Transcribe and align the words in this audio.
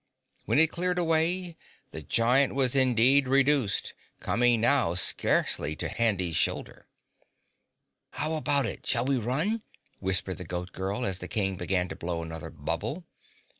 When 0.45 0.57
it 0.57 0.71
cleared 0.71 0.97
away, 0.97 1.57
the 1.91 2.01
Giant 2.01 2.55
was 2.55 2.75
indeed 2.75 3.27
reduced, 3.27 3.93
coming 4.19 4.59
now 4.59 4.95
scarcely 4.95 5.75
to 5.75 5.89
Handy's 5.89 6.35
shoulder. 6.35 6.87
"How 8.13 8.33
about 8.33 8.65
it, 8.65 8.83
shall 8.83 9.05
we 9.05 9.17
run?" 9.17 9.61
whispered 9.99 10.37
the 10.39 10.43
Goat 10.43 10.71
Girl 10.71 11.05
as 11.05 11.19
the 11.19 11.27
King 11.27 11.55
began 11.55 11.87
to 11.89 11.95
blow 11.95 12.23
another 12.23 12.49
bubble. 12.49 13.05